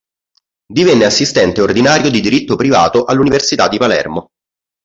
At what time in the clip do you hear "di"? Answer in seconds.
2.09-2.21, 3.67-3.77